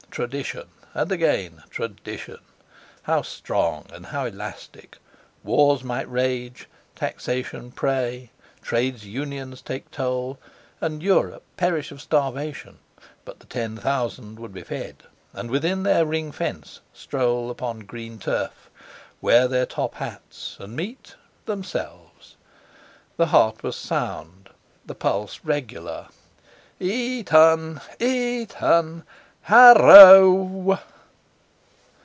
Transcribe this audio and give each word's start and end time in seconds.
Tradition! 0.11 0.67
And 0.93 1.09
again 1.09 1.63
Tradition! 1.69 2.39
How 3.03 3.21
strong 3.21 3.85
and 3.93 4.07
how 4.07 4.25
elastic! 4.25 4.97
Wars 5.41 5.85
might 5.85 6.09
rage, 6.11 6.67
taxation 6.97 7.71
prey, 7.71 8.29
Trades 8.61 9.05
Unions 9.05 9.61
take 9.61 9.89
toll, 9.89 10.37
and 10.81 11.01
Europe 11.01 11.43
perish 11.55 11.93
of 11.93 12.01
starvation; 12.01 12.79
but 13.23 13.39
the 13.39 13.45
ten 13.45 13.77
thousand 13.77 14.37
would 14.37 14.53
be 14.53 14.63
fed; 14.63 15.03
and, 15.31 15.49
within 15.49 15.83
their 15.83 16.05
ring 16.05 16.33
fence, 16.33 16.81
stroll 16.91 17.49
upon 17.49 17.79
green 17.85 18.19
turf, 18.19 18.69
wear 19.21 19.47
their 19.47 19.65
top 19.65 19.93
hats, 19.93 20.57
and 20.59 20.75
meet—themselves. 20.75 22.35
The 23.15 23.27
heart 23.27 23.63
was 23.63 23.77
sound, 23.77 24.49
the 24.85 24.93
pulse 24.93 25.31
still 25.35 25.45
regular. 25.47 26.09
E 26.81 27.23
ton! 27.23 27.79
E 27.97 28.45
ton! 28.45 29.05
Har 29.45 29.75
r 29.75 29.89
o 29.89 29.97
o 29.97 30.11
o 30.13 30.63
w! 30.65 30.79